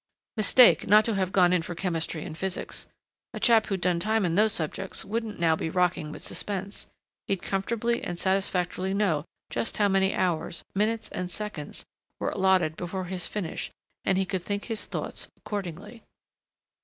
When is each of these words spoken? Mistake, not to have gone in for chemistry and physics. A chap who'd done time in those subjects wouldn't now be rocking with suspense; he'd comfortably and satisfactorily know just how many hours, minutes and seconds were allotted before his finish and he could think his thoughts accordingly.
Mistake, 0.35 0.87
not 0.87 1.05
to 1.05 1.13
have 1.13 1.31
gone 1.31 1.53
in 1.53 1.61
for 1.61 1.75
chemistry 1.75 2.25
and 2.25 2.35
physics. 2.35 2.87
A 3.35 3.39
chap 3.39 3.67
who'd 3.67 3.81
done 3.81 3.99
time 3.99 4.25
in 4.25 4.33
those 4.33 4.51
subjects 4.51 5.05
wouldn't 5.05 5.39
now 5.39 5.55
be 5.55 5.69
rocking 5.69 6.11
with 6.11 6.23
suspense; 6.23 6.87
he'd 7.27 7.43
comfortably 7.43 8.03
and 8.03 8.17
satisfactorily 8.17 8.95
know 8.95 9.25
just 9.51 9.77
how 9.77 9.87
many 9.87 10.15
hours, 10.15 10.63
minutes 10.73 11.07
and 11.09 11.29
seconds 11.29 11.85
were 12.17 12.31
allotted 12.31 12.75
before 12.75 13.05
his 13.05 13.27
finish 13.27 13.69
and 14.03 14.17
he 14.17 14.25
could 14.25 14.41
think 14.41 14.65
his 14.65 14.87
thoughts 14.87 15.27
accordingly. 15.37 16.01